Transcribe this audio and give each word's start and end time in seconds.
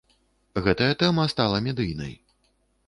Гэтая 0.67 0.89
тэма 1.03 1.27
стала 1.35 1.61
медыйнай. 1.69 2.13